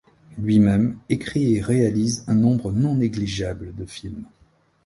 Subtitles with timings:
[0.39, 4.25] Lui-même écrit et réalise un nombre non négligeable de films.